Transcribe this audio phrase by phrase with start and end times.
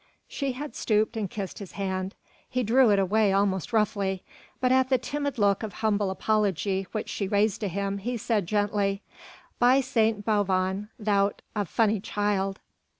[0.27, 2.15] She had stooped and kissed his hand.
[2.49, 4.23] He drew it away almost roughly,
[4.59, 8.47] but at the timid look of humble apology which she raised to him, he said
[8.47, 9.03] gently:
[9.59, 10.25] "By St.
[10.25, 12.59] Bavon thou'rt a funny child!